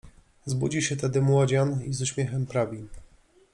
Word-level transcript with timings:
Zbudził 0.45 0.81
się 0.81 0.95
tedy 0.95 1.21
młodzian 1.21 1.83
i 1.83 1.93
z 1.93 2.01
uśmiechem 2.01 2.45
prawi: 2.45 2.87